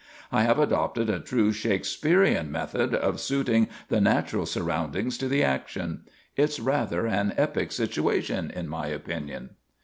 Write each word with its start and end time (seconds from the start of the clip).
I 0.31 0.41
have 0.41 0.57
adopted 0.57 1.11
a 1.11 1.19
true 1.19 1.51
Shakespearean 1.51 2.51
method 2.51 2.95
of 2.95 3.19
suiting 3.19 3.67
the 3.89 4.01
natural 4.01 4.47
surroundings 4.47 5.15
to 5.19 5.27
the 5.27 5.43
action. 5.43 6.05
It's 6.35 6.59
rather 6.59 7.05
an 7.05 7.35
epic 7.37 7.71
situation, 7.71 8.49
in 8.49 8.67
my 8.67 8.87
opinion. 8.87 9.51